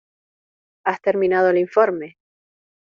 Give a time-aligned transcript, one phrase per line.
[0.83, 2.17] ¿Has terminado el informe?